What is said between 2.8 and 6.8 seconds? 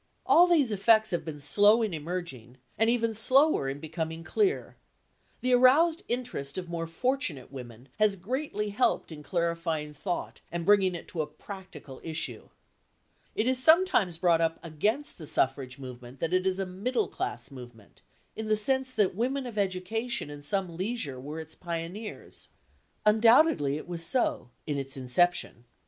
even slower in becoming clear; the aroused interest of